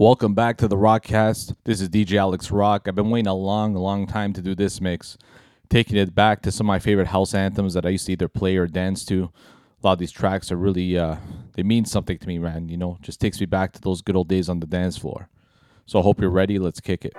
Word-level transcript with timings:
Welcome 0.00 0.32
back 0.32 0.56
to 0.56 0.66
the 0.66 0.78
Rockcast. 0.78 1.56
This 1.64 1.82
is 1.82 1.90
DJ 1.90 2.16
Alex 2.16 2.50
Rock. 2.50 2.88
I've 2.88 2.94
been 2.94 3.10
waiting 3.10 3.26
a 3.26 3.34
long, 3.34 3.74
long 3.74 4.06
time 4.06 4.32
to 4.32 4.40
do 4.40 4.54
this 4.54 4.80
mix, 4.80 5.18
taking 5.68 5.98
it 5.98 6.14
back 6.14 6.40
to 6.40 6.50
some 6.50 6.64
of 6.64 6.68
my 6.68 6.78
favorite 6.78 7.08
house 7.08 7.34
anthems 7.34 7.74
that 7.74 7.84
I 7.84 7.90
used 7.90 8.06
to 8.06 8.12
either 8.12 8.26
play 8.26 8.56
or 8.56 8.66
dance 8.66 9.04
to. 9.04 9.24
A 9.24 9.86
lot 9.86 9.92
of 9.92 9.98
these 9.98 10.10
tracks 10.10 10.50
are 10.50 10.56
really, 10.56 10.96
uh, 10.96 11.16
they 11.52 11.62
mean 11.62 11.84
something 11.84 12.16
to 12.16 12.26
me, 12.26 12.38
man. 12.38 12.70
You 12.70 12.78
know, 12.78 12.96
just 13.02 13.20
takes 13.20 13.40
me 13.40 13.44
back 13.44 13.74
to 13.74 13.80
those 13.82 14.00
good 14.00 14.16
old 14.16 14.28
days 14.28 14.48
on 14.48 14.60
the 14.60 14.66
dance 14.66 14.96
floor. 14.96 15.28
So 15.84 15.98
I 15.98 16.02
hope 16.02 16.18
you're 16.18 16.30
ready. 16.30 16.58
Let's 16.58 16.80
kick 16.80 17.04
it. 17.04 17.12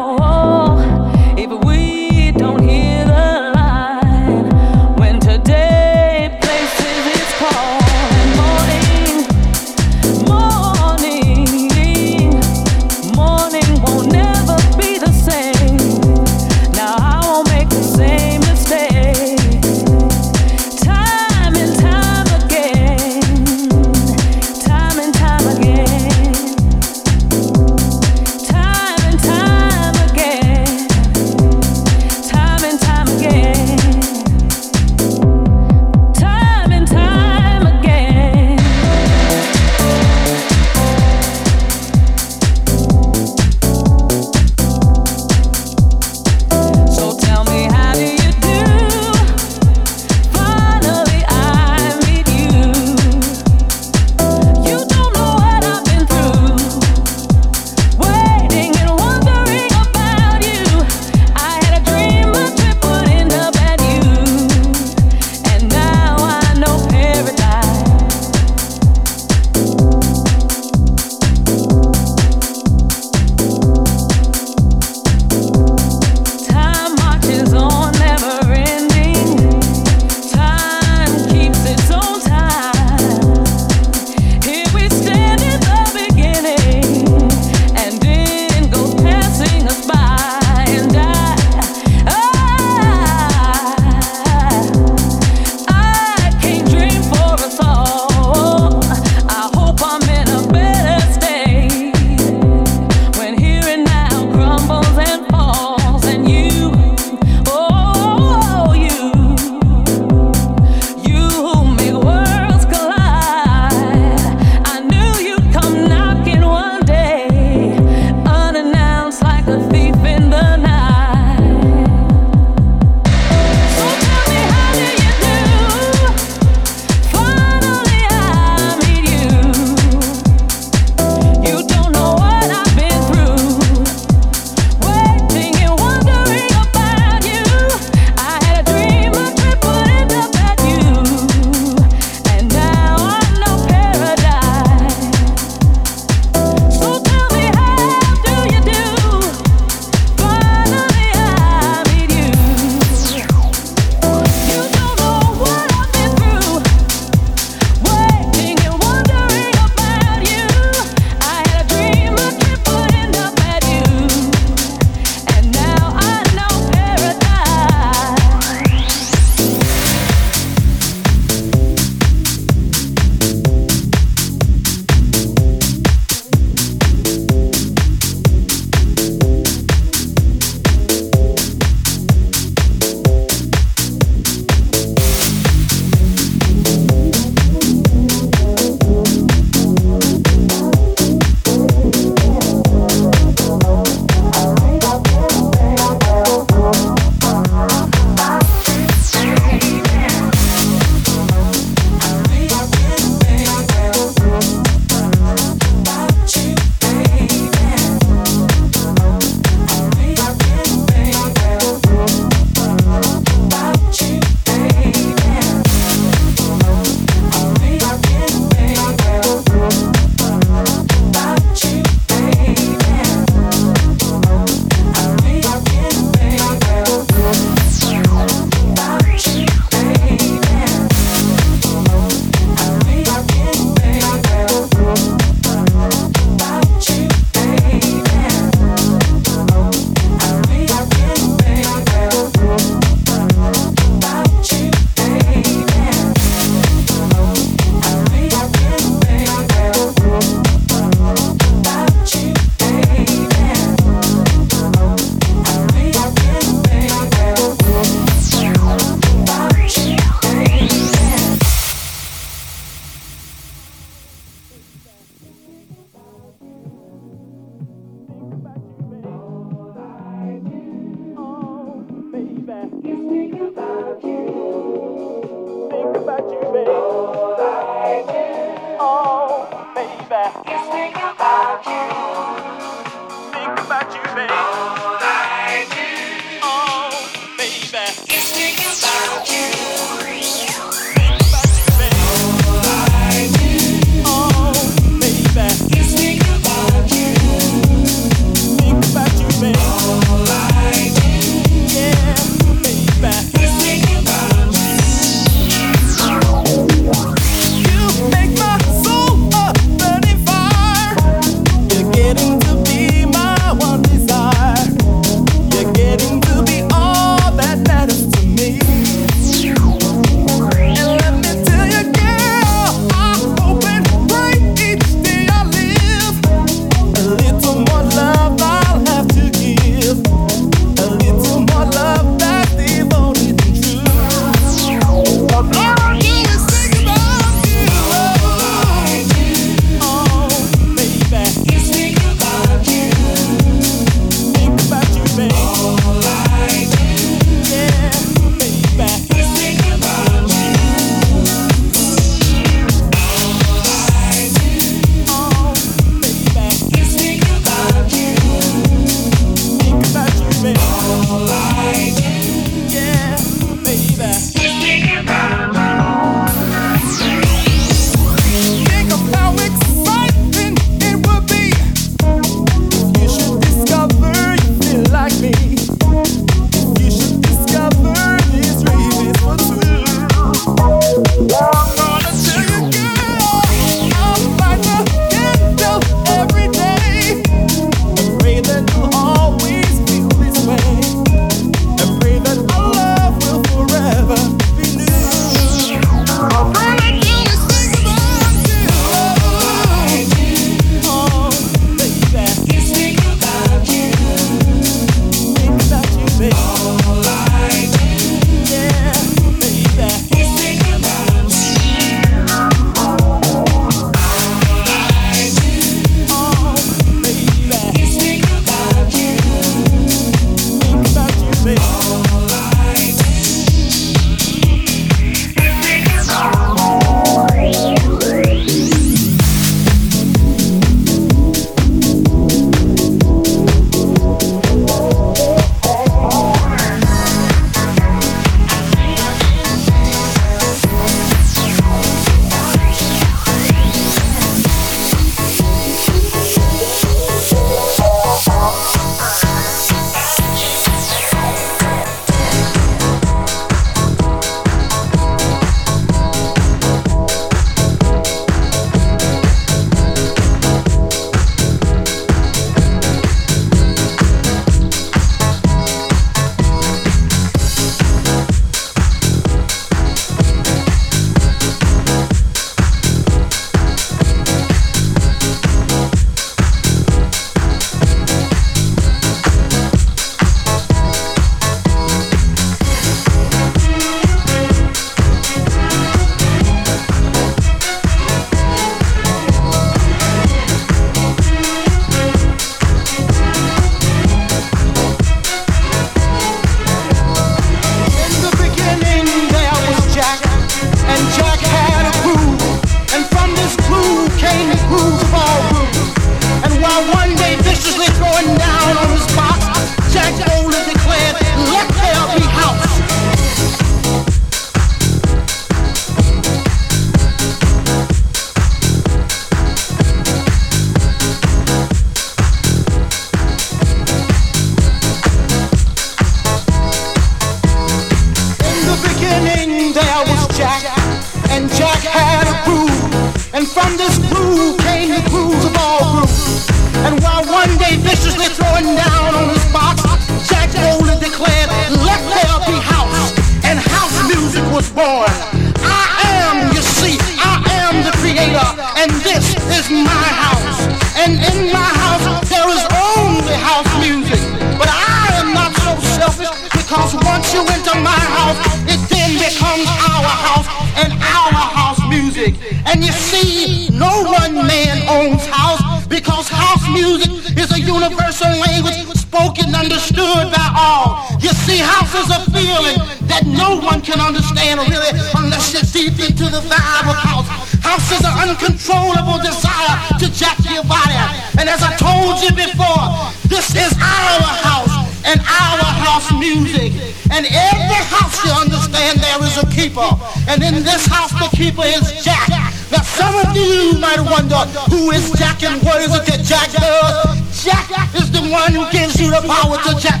Jack. 599.76 600.00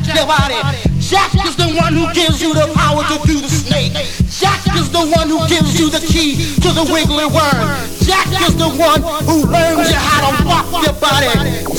Jack 1.08 1.32
is 1.44 1.56
the 1.56 1.68
one 1.76 1.92
who 1.92 2.04
gives 2.12 2.40
you 2.40 2.54
the 2.54 2.68
power 2.74 3.02
to 3.04 3.16
do 3.26 3.40
the 3.40 3.48
snake. 3.48 3.92
Jack 4.28 4.60
is 4.76 4.90
the 4.90 5.04
one 5.08 5.28
who 5.28 5.40
gives 5.48 5.78
you 5.78 5.90
the 5.90 6.00
key 6.00 6.36
to 6.60 6.68
the 6.72 6.84
wiggly 6.88 7.24
worm. 7.24 7.68
Jack 8.04 8.28
is 8.44 8.56
the 8.56 8.68
one 8.76 9.00
who 9.24 9.44
learns 9.48 9.88
you 9.88 9.96
how 9.96 10.28
to 10.28 10.44
walk 10.44 10.68
your 10.84 10.96
body. 11.00 11.32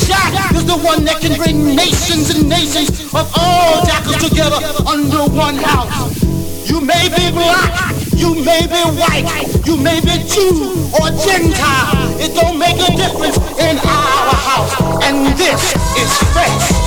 Jack 0.05 0.33
is 0.53 0.65
the 0.65 0.77
one 0.77 1.05
that 1.05 1.21
can 1.21 1.37
bring 1.37 1.75
nations 1.75 2.29
and 2.33 2.49
nations 2.49 2.89
of 3.13 3.29
all 3.37 3.85
jackers 3.85 4.17
together 4.29 4.57
under 4.85 5.25
one 5.29 5.55
house. 5.55 6.21
You 6.69 6.81
may 6.81 7.09
be 7.09 7.31
black, 7.31 7.93
you 8.13 8.33
may 8.45 8.65
be 8.65 8.81
white, 8.97 9.29
you 9.65 9.77
may 9.77 10.01
be 10.01 10.21
Jew 10.29 10.73
or 10.97 11.09
Gentile. 11.21 12.17
It 12.21 12.33
don't 12.35 12.57
make 12.57 12.77
a 12.77 12.91
difference 12.97 13.37
in 13.57 13.77
our 13.77 14.33
house. 14.37 14.73
And 15.05 15.37
this 15.37 15.73
is 15.97 16.11
fresh. 16.33 16.78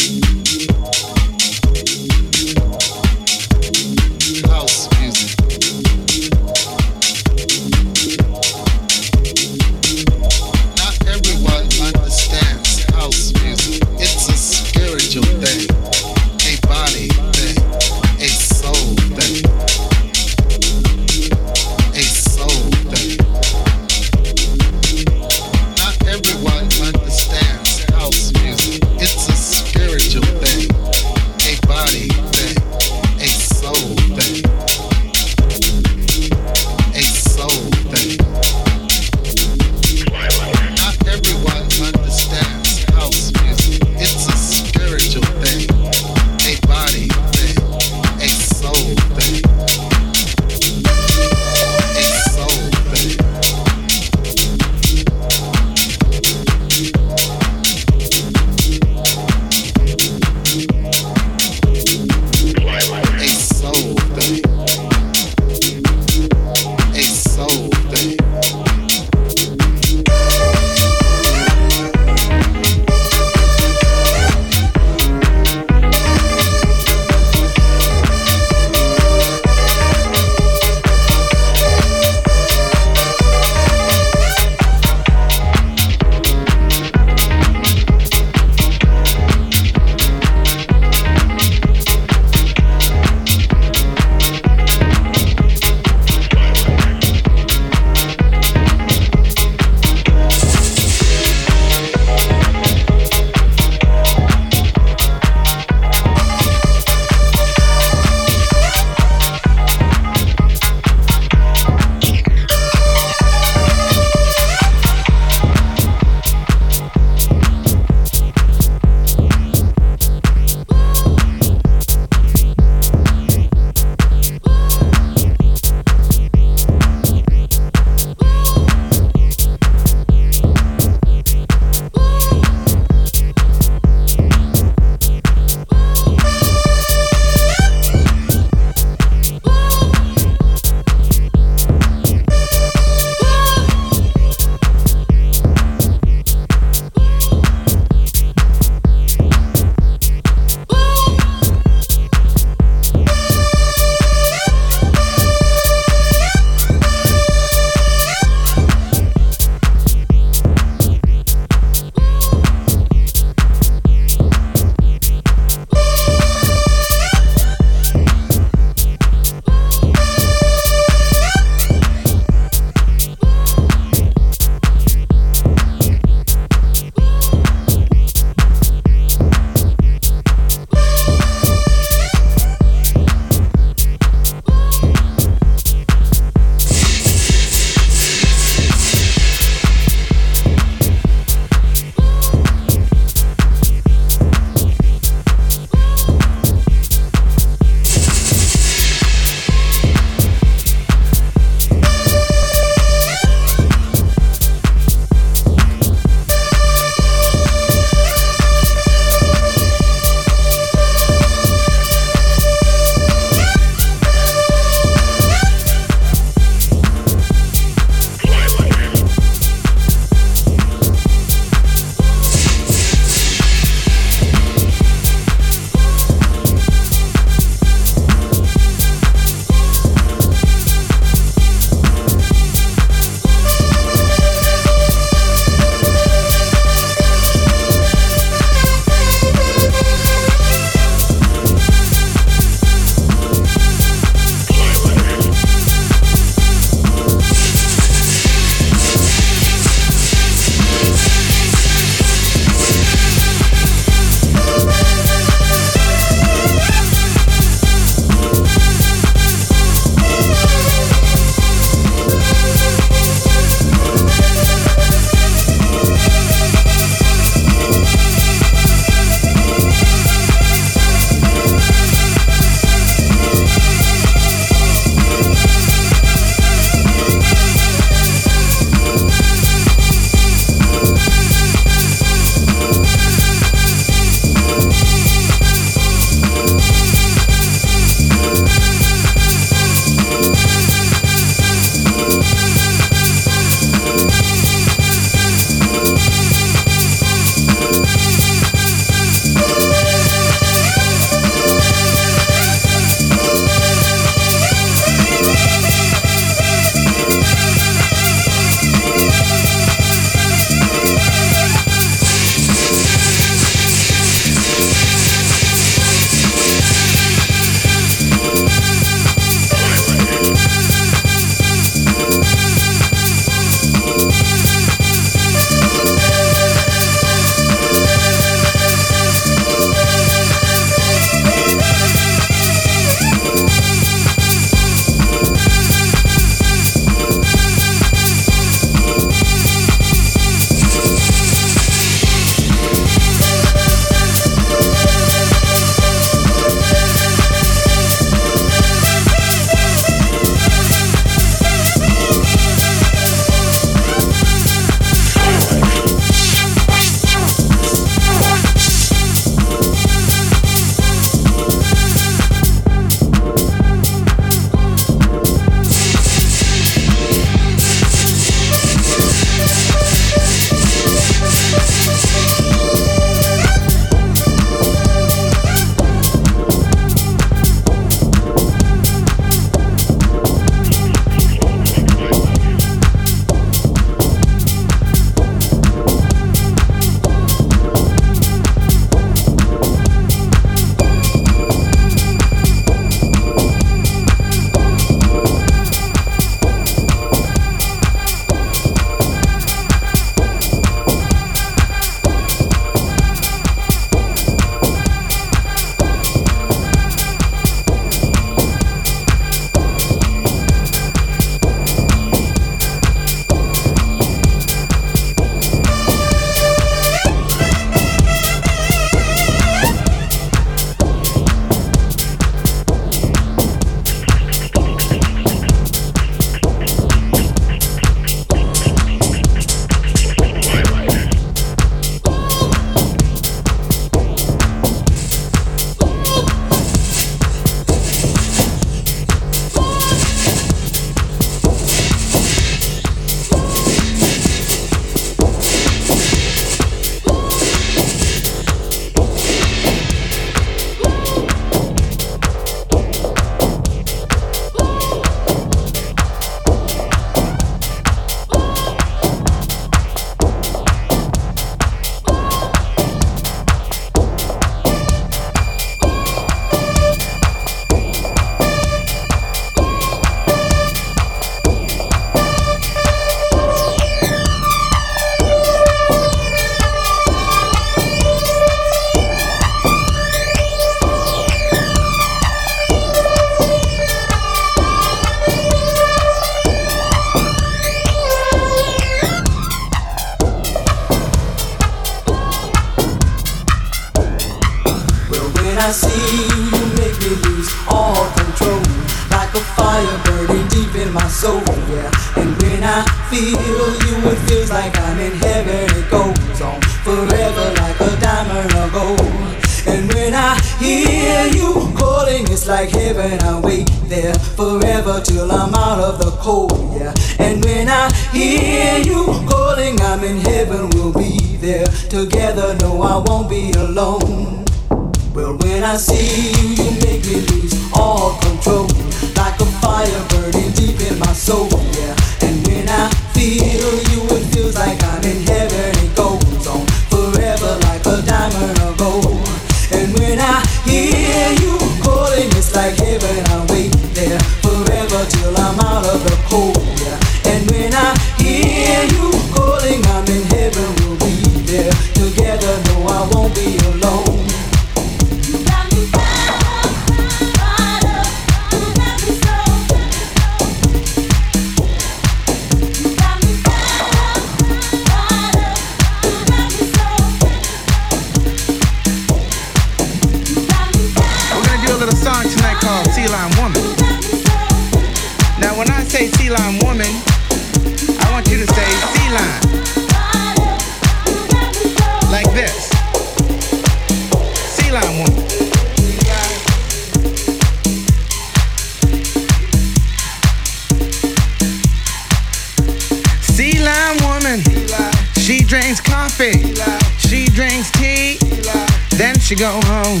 Then 599.08 599.20
she 599.20 599.36
go 599.36 599.58
home. 599.64 600.00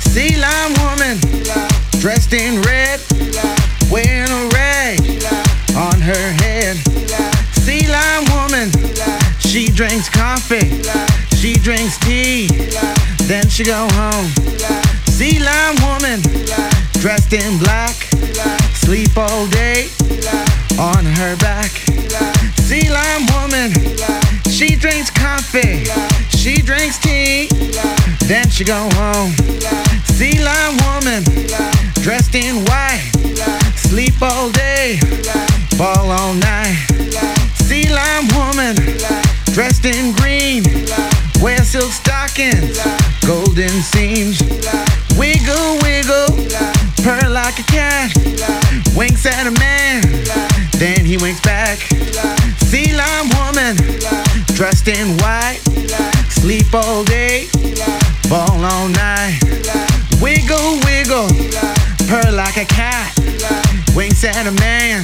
Sea 0.00 0.34
Lion 0.36 0.72
Woman. 0.82 1.20
Dressed 2.00 2.32
in 2.32 2.60
red. 2.62 2.98
Wearing 3.92 4.28
a 4.28 4.48
rag 4.52 4.98
on 5.76 6.00
her 6.00 6.32
head. 6.42 6.76
Sea 7.52 7.86
Lion 7.86 8.24
Woman. 8.34 8.72
She 9.38 9.68
drinks 9.68 10.08
coffee. 10.08 10.82
She 11.36 11.54
drinks 11.54 11.96
tea. 11.98 12.48
Then 13.28 13.48
she 13.48 13.62
go 13.62 13.86
home. 13.92 14.26
Sea 15.06 15.38
Lion 15.38 15.76
Woman. 15.86 16.20
Dressed 16.94 17.34
in 17.34 17.58
black. 17.58 17.94
Sleep 18.74 19.16
all 19.16 19.46
day 19.46 19.90
on 20.76 21.04
her 21.04 21.36
back. 21.36 21.70
Sea 22.66 22.90
Lion 22.90 23.26
Woman. 23.32 23.70
She 24.50 24.74
drinks 24.74 25.10
coffee. 25.10 25.84
She 26.44 26.56
drinks 26.56 26.98
tea. 26.98 27.48
Then 28.26 28.50
she 28.50 28.64
go 28.64 28.86
home. 28.96 29.32
Sea 30.04 30.38
Lion 30.44 30.76
Woman. 30.84 31.24
Dressed 32.02 32.34
in 32.34 32.66
white. 32.66 33.10
Sleep 33.76 34.12
all 34.20 34.50
day. 34.50 35.00
Ball 35.78 36.10
all 36.10 36.34
night. 36.34 36.76
Sea 37.54 37.88
Lion 37.88 38.28
Woman. 38.36 38.76
Dressed 39.54 39.86
in 39.86 40.12
green. 40.16 40.64
Wear 41.40 41.64
silk 41.64 41.90
stockings. 41.90 42.76
Golden 43.26 43.80
seams. 43.80 44.42
Wiggle, 45.16 45.78
wiggle. 45.80 46.28
Purr 47.02 47.26
like 47.30 47.58
a 47.58 47.64
cat. 47.72 48.12
Winks 48.94 49.24
at 49.24 49.46
a 49.46 49.50
man. 49.58 50.02
Then 50.72 51.06
he 51.06 51.16
winks 51.16 51.40
back. 51.40 51.78
Sea 52.68 52.92
Lion 52.92 53.30
Woman. 53.32 53.76
Dressed 54.54 54.88
in 54.88 55.16
white. 55.24 56.13
Sleep 56.44 56.74
all 56.74 57.02
day. 57.04 57.46
Ball 58.28 58.62
all 58.66 58.88
night. 58.90 59.40
Wiggle, 60.20 60.76
wiggle. 60.84 61.28
Purr 62.06 62.32
like 62.32 62.58
a 62.58 62.66
cat. 62.66 63.18
Winks 63.96 64.22
at 64.24 64.46
a 64.46 64.52
man. 64.60 65.02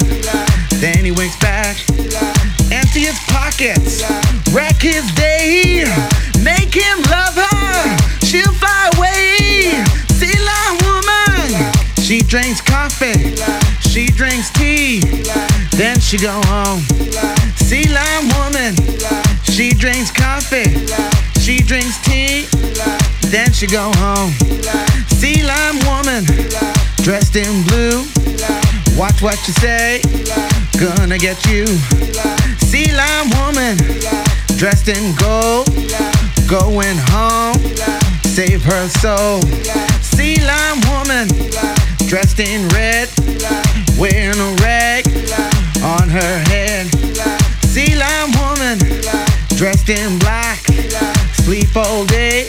Then 0.82 1.03
he 1.03 1.12
winks 1.12 1.38
back. 1.38 1.78
Empty 2.70 3.09
his 3.09 3.18
pockets. 3.28 4.05
Wreck 4.53 4.82
his 4.82 5.11
day. 5.14 5.88
Make 6.45 6.74
him 6.74 7.01
love 7.09 7.34
her. 7.34 7.97
She'll 8.20 8.53
fly 8.61 8.91
away. 8.99 9.80
Sea 10.20 10.36
lion 10.45 10.76
woman. 10.84 11.72
She 12.03 12.20
drinks 12.20 12.61
coffee. 12.61 13.34
She 13.88 14.09
drinks 14.09 14.51
tea. 14.51 15.01
Then 15.70 16.01
she 16.01 16.18
go 16.18 16.38
home. 16.53 16.82
Sea 17.57 17.88
lion 17.88 18.28
woman. 18.36 18.76
She 19.45 19.70
drinks 19.70 20.11
coffee. 20.11 21.29
She 21.41 21.57
drinks 21.62 21.99
tea. 22.03 22.47
Then 23.32 23.51
she 23.53 23.66
go 23.66 23.91
home. 23.97 24.32
Sea 25.09 25.43
lion 25.43 25.78
woman. 25.88 26.24
Dressed 26.97 27.34
in 27.34 27.62
blue. 27.64 28.05
Watch 28.95 29.22
what 29.22 29.38
you 29.49 29.55
say. 29.55 30.03
Gonna 30.78 31.16
get 31.16 31.47
you. 31.47 31.64
Sea 32.68 32.93
lion 32.93 33.30
woman. 33.41 33.78
Dressed 34.59 34.88
in 34.88 35.14
gold. 35.16 35.68
Going 36.47 36.99
home. 37.09 37.57
Save 38.22 38.62
her 38.64 38.88
soul. 39.01 39.41
Sea 40.03 40.36
lion 40.45 40.80
woman. 40.93 41.26
Dressed 42.07 42.41
in 42.41 42.68
red. 42.68 43.09
Wearing 43.99 44.38
a 44.38 44.53
rag 44.61 45.07
on 45.82 46.11
her 46.11 46.38
head. 46.51 46.86
Sea 47.64 47.95
lion 47.97 48.30
woman. 48.36 48.78
Dressed 49.57 49.88
in 49.88 50.18
black. 50.18 50.49
Sleep 51.51 51.76
all 51.76 52.05
day 52.05 52.48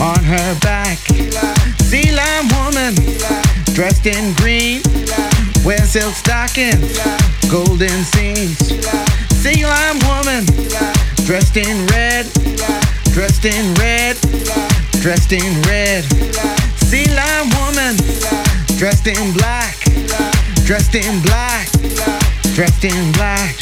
on 0.00 0.24
her 0.24 0.58
back. 0.60 0.96
Sea 1.84 2.10
lion 2.12 2.48
woman. 2.56 2.94
Dressed 3.74 4.06
in 4.06 4.32
green. 4.40 4.80
Wear 5.66 5.84
silk 5.84 6.14
stockings. 6.14 6.96
Golden 7.50 8.04
seams. 8.16 8.56
Sea 9.36 9.66
lion 9.66 9.98
woman. 10.08 10.46
Dressed 11.26 11.58
in 11.58 11.84
red. 11.88 12.24
Dressed 13.12 13.44
in 13.44 13.74
red. 13.74 14.16
Dressed 15.02 15.32
in 15.34 15.60
red. 15.68 16.04
Sea 16.88 17.04
lion 17.12 17.50
woman. 17.60 17.96
Dressed 18.78 19.08
in 19.08 19.34
black. 19.34 19.76
Dressed 20.64 20.94
in 20.94 21.20
black. 21.20 21.68
Dressed 22.54 22.82
in 22.82 23.12
black. 23.12 23.56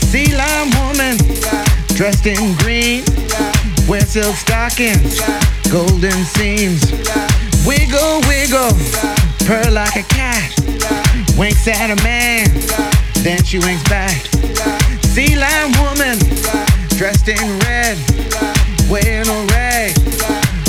Sea 0.00 0.34
lion 0.34 0.70
woman. 0.74 1.16
Dressed 1.94 2.26
in 2.26 2.52
green. 2.56 3.04
Wear 3.88 4.00
silk 4.00 4.34
stockings. 4.34 5.20
Golden 5.70 6.24
seams. 6.24 6.90
Wiggle, 7.64 8.20
wiggle. 8.26 8.74
Purr 9.46 9.70
like 9.70 9.94
a 9.94 10.02
cat. 10.02 10.52
Winks 11.38 11.68
at 11.68 11.90
a 11.90 12.02
man. 12.02 12.48
Then 13.22 13.44
she 13.44 13.60
winks 13.60 13.84
back. 13.88 14.26
Sea 15.14 15.36
lion 15.36 15.70
woman. 15.78 16.18
Dressed 16.98 17.28
in 17.28 17.58
red. 17.60 17.96
Wearing 18.90 19.28
a 19.28 19.46
rag 19.54 19.96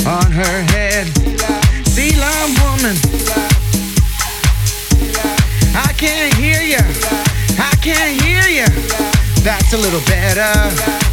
on 0.06 0.30
her 0.30 0.62
head. 0.70 1.08
Sea 1.88 2.14
lion 2.14 2.54
woman. 2.62 2.94
I 5.74 5.92
can't 5.96 6.32
hear 6.34 6.62
ya. 6.62 6.82
I 7.58 7.74
can't 7.82 8.20
hear 8.22 8.46
ya. 8.46 8.66
That's 9.42 9.72
a 9.72 9.76
little 9.76 10.04
better. 10.06 11.07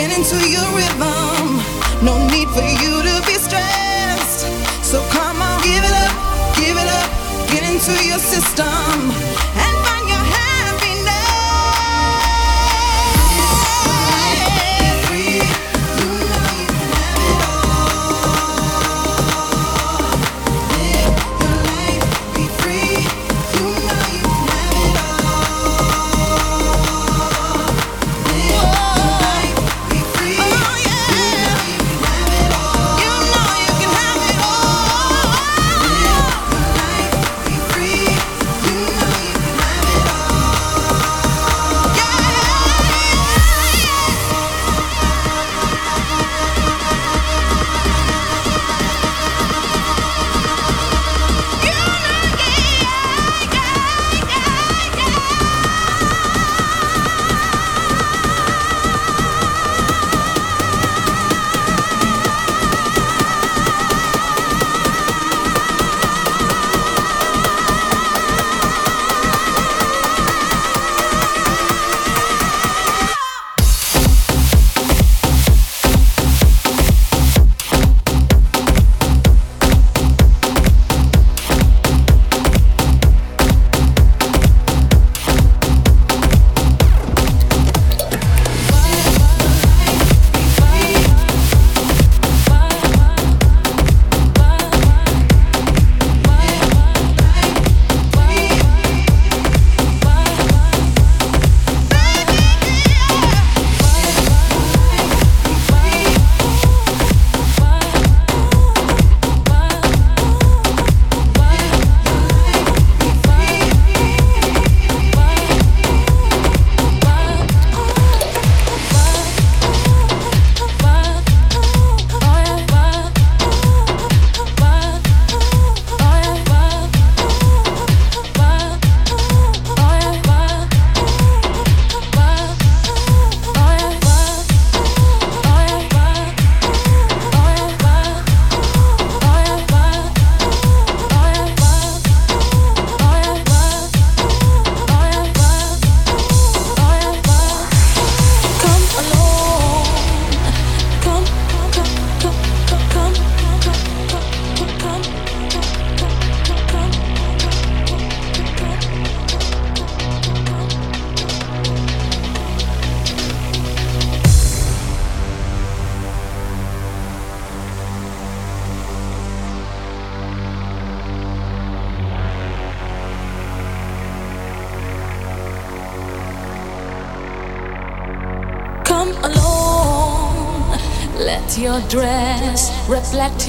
Get 0.00 0.16
into 0.16 0.40
your 0.48 0.64
rhythm. 0.72 1.60
No 2.00 2.16
need 2.32 2.48
for 2.56 2.64
you 2.64 2.92
to 3.08 3.14
be 3.28 3.36
stressed. 3.36 4.48
So 4.82 5.04
come 5.12 5.42
on, 5.42 5.60
give 5.60 5.84
it 5.84 5.96
up, 6.06 6.14
give 6.56 6.76
it 6.82 6.88
up, 7.00 7.08
get 7.52 7.62
into 7.68 7.92
your 8.08 8.18
system. 8.18 8.96
And 9.66 9.79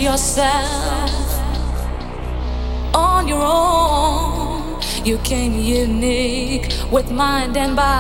yourself 0.02 1.12
on 2.94 3.28
your 3.28 3.44
own. 3.44 4.82
You 5.06 5.18
came 5.20 5.54
unique 5.54 6.74
with 6.92 7.12
mind 7.12 7.56
and 7.56 7.76
body. 7.76 7.91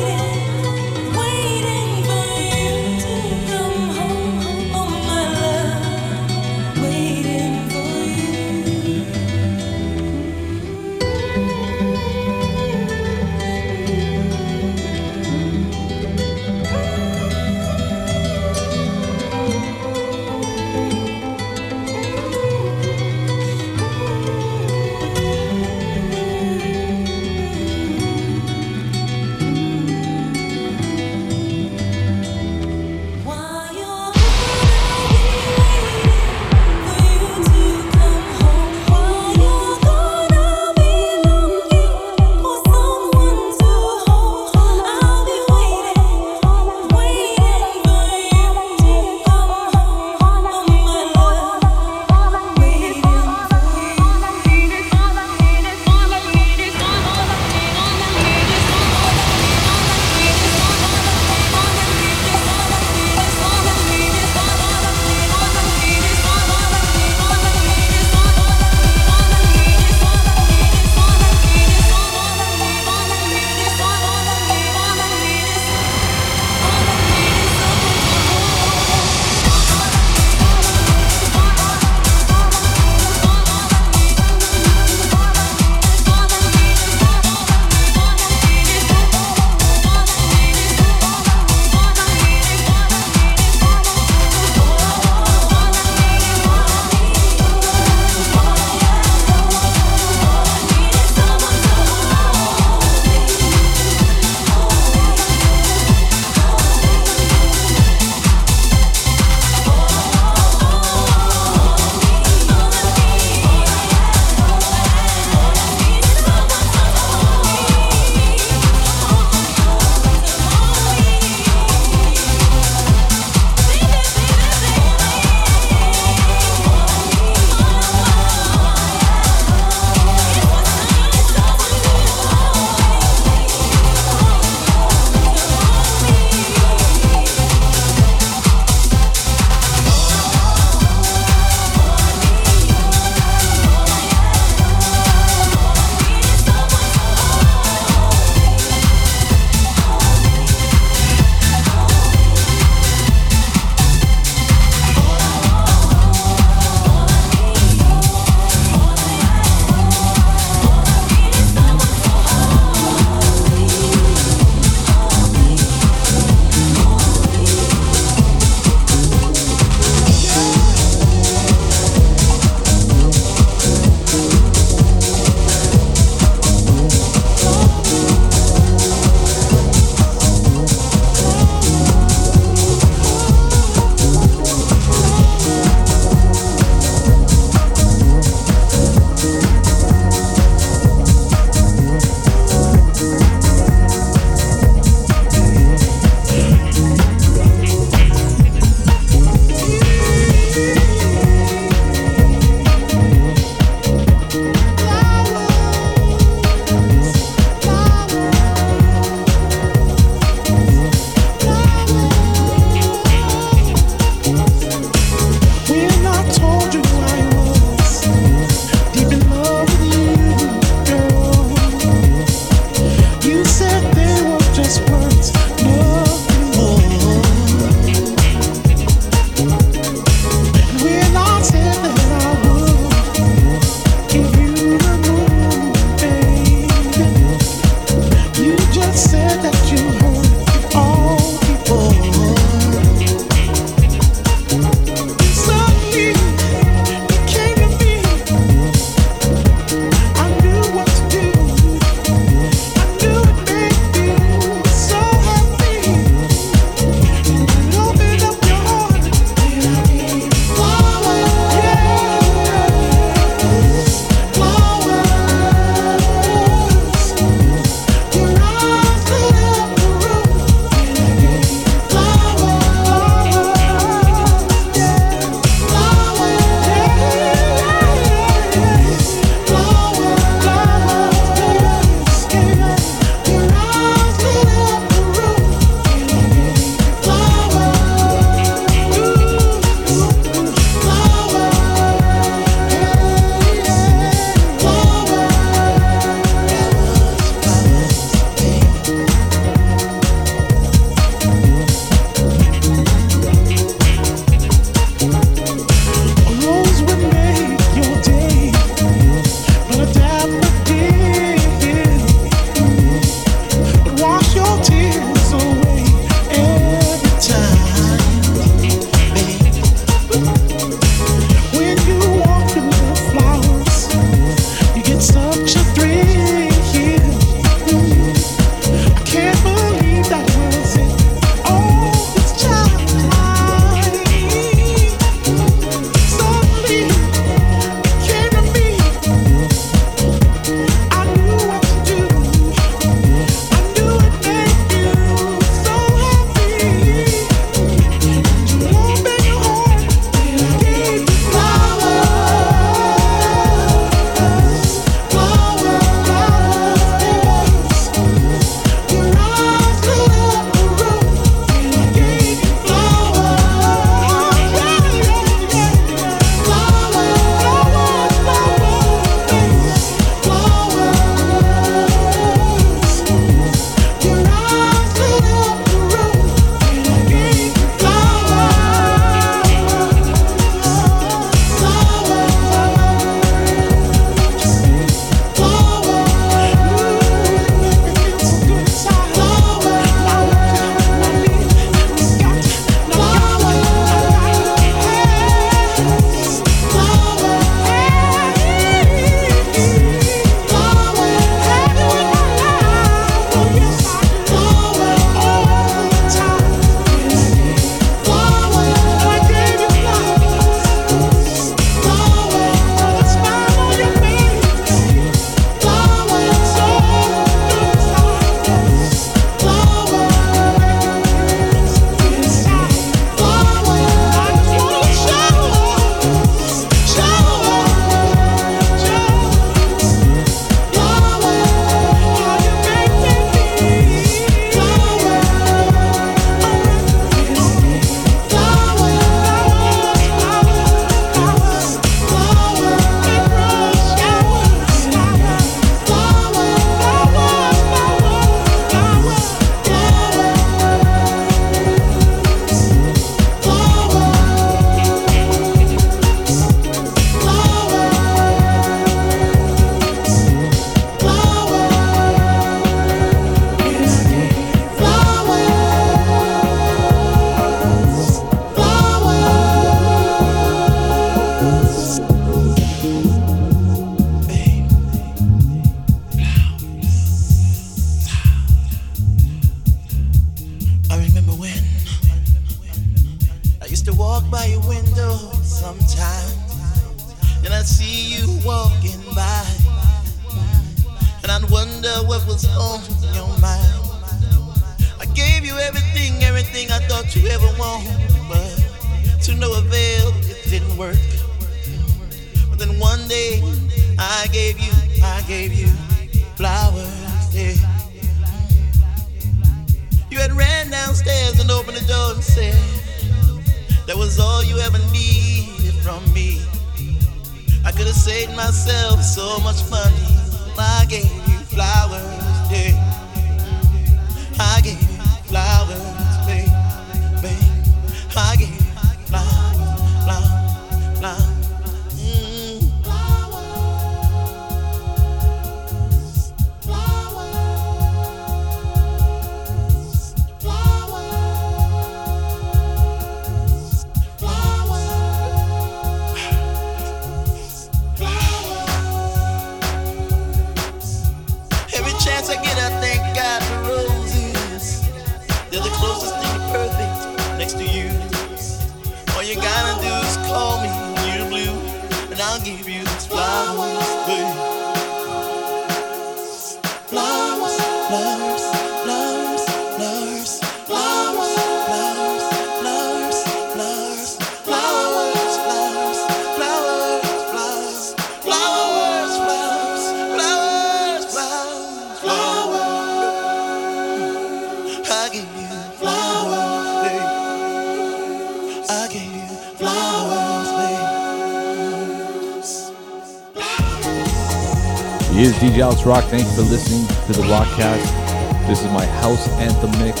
Rock. 595.84 596.04
Thank 596.04 596.24
you 596.24 596.34
for 596.34 596.42
listening 596.42 596.86
to 597.06 597.12
the 597.12 597.26
Rockcast. 597.26 598.46
This 598.46 598.62
is 598.62 598.70
my 598.70 598.86
house 599.02 599.28
anthem 599.38 599.70
mix. 599.82 600.00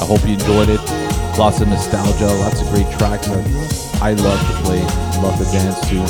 I 0.00 0.04
hope 0.04 0.26
you 0.26 0.34
enjoyed 0.34 0.68
it. 0.68 0.80
Lots 1.38 1.60
of 1.60 1.68
nostalgia, 1.68 2.26
lots 2.26 2.60
of 2.62 2.68
great 2.70 2.90
tracks 2.98 3.26
that 3.28 3.98
I 4.02 4.14
love 4.14 4.40
to 4.40 4.54
play, 4.64 4.82
love 5.22 5.38
to 5.38 5.44
dance 5.52 5.80
to. 5.88 6.06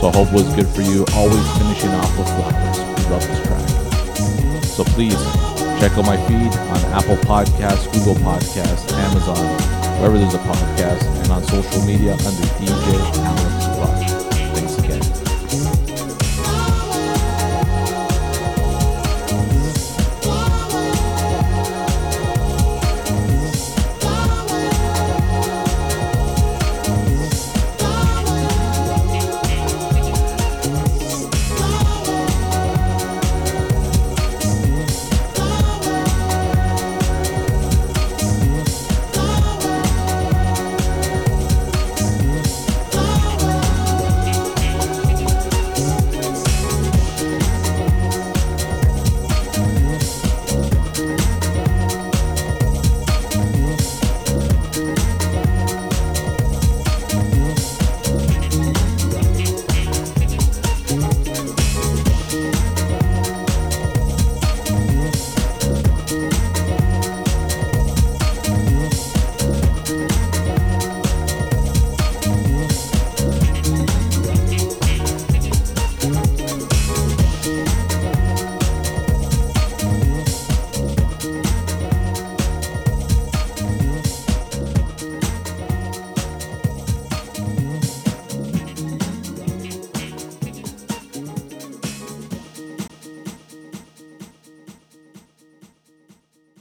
So 0.00 0.08
I 0.08 0.12
hope 0.16 0.28
it 0.28 0.34
was 0.34 0.54
good 0.54 0.66
for 0.68 0.82
you. 0.82 1.04
Always 1.14 1.46
finishing 1.58 1.90
off 1.94 2.10
with 2.18 2.26
flowers. 2.26 2.78
We 2.78 3.02
love 3.10 3.22
this 3.22 3.40
track. 3.46 4.64
So 4.64 4.84
please 4.84 5.18
check 5.78 5.92
out 5.96 6.06
my 6.06 6.16
feed 6.26 6.50
on 6.50 6.80
Apple 6.92 7.16
Podcasts, 7.22 7.86
Google 7.92 8.16
Podcasts, 8.24 8.90
Amazon, 8.92 9.46
wherever 10.00 10.18
there's 10.18 10.34
a 10.34 10.38
podcast, 10.38 11.04
and 11.22 11.30
on 11.30 11.44
social 11.44 11.82
media 11.86 12.12
under 12.12 12.46
DJ 12.58 12.98
Alex 13.22 13.66
Rock. 13.78 14.05